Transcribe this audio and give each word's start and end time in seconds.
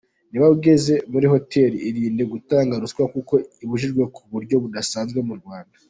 Niba 0.29 0.45
ugeze 0.55 0.93
muri 1.11 1.25
hoteli, 1.33 1.77
irinde 1.87 2.23
gutanga 2.33 2.81
ruswa 2.83 3.03
kuko 3.13 3.33
ibujijwe 3.63 4.01
ku 4.15 4.21
buryo 4.31 4.55
budasanzwe 4.63 5.21
mu 5.29 5.35
Rwanda. 5.41 5.77